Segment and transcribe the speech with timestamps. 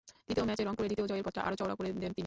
[0.27, 2.19] তৃতীয় ম্যাচে রংপুরের দ্বিতীয় জয়ের পথটা আরও চওড়া করে দেন তিনিই।